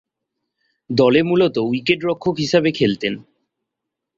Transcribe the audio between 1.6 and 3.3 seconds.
উইকেট-রক্ষক হিসেবে খেলতেন।